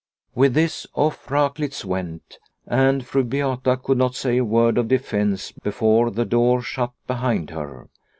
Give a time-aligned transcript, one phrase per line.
[0.33, 5.51] With this, off Raklitz went, and Fru Beata could not say a word of defence
[5.51, 7.87] before the door shut behind her.